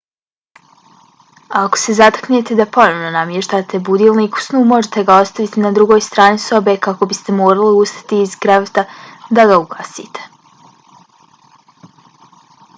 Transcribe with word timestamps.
ako 1.63 1.79
se 1.79 1.93
zateknete 1.97 2.55
da 2.59 2.65
ponovo 2.77 3.11
namještate 3.15 3.79
budilnik 3.89 4.39
u 4.39 4.41
snu 4.45 4.61
možete 4.71 5.03
ga 5.09 5.17
ostaviti 5.25 5.63
na 5.65 5.71
drugoj 5.75 6.01
strani 6.07 6.41
sobe 6.47 6.75
kako 6.87 7.09
biste 7.13 7.37
morali 7.41 7.77
ustati 7.83 8.23
iz 8.29 8.35
kreveta 8.47 8.85
da 9.41 9.45
ga 9.53 9.59
ugasite 9.67 10.27